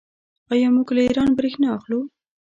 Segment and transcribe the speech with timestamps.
[0.51, 1.99] آیا موږ له ایران بریښنا اخلو؟